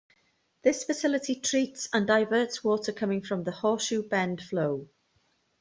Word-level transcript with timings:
This 0.63 0.83
facility 0.83 1.35
treats 1.39 1.87
and 1.93 2.07
diverts 2.07 2.63
water 2.63 2.91
coming 2.91 3.21
from 3.21 3.43
the 3.43 3.51
Horseshoe 3.51 4.01
Bend 4.01 4.41
flow. 4.41 4.89